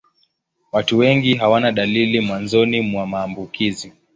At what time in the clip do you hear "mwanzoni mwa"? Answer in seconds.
2.21-3.07